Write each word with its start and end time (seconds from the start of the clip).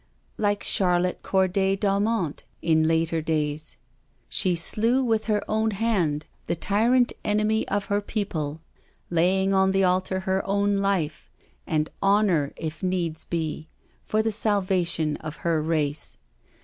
Like 0.39 0.61
Char 0.63 0.99
lotte 0.99 1.21
Corday 1.21 1.75
d'Aumont 1.75 2.43
in 2.63 2.87
later 2.87 3.21
days, 3.21 3.77
she 4.29 4.55
slew 4.55 5.03
with 5.03 5.25
her 5.27 5.43
own 5.47 5.69
hand 5.69 6.25
the 6.47 6.55
tyrant 6.55 7.13
enemy 7.23 7.67
of 7.67 7.85
her 7.85 8.01
people, 8.01 8.61
laying 9.11 9.53
on 9.53 9.69
the 9.73 9.83
altar 9.83 10.21
her 10.21 10.43
own 10.47 10.77
life, 10.77 11.29
and 11.67 11.87
honour 12.01 12.51
if 12.55 12.81
needs 12.81 13.25
be, 13.25 13.67
for 14.03 14.23
the 14.23 14.31
salvation 14.31 15.17
of 15.17 15.35
her 15.45 15.61
race. 15.61 16.17